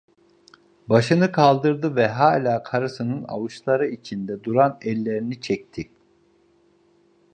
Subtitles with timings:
[0.89, 5.91] Başını kaldırdı ve hâlâ karısının avuçları içinde duran ellerini çekti.